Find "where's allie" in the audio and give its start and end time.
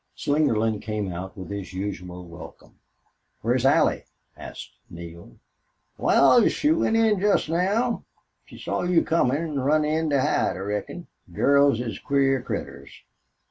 3.41-4.05